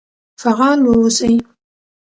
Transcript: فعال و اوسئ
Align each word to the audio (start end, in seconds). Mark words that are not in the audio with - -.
فعال 0.41 0.79
و 0.87 0.91
اوسئ 0.99 1.35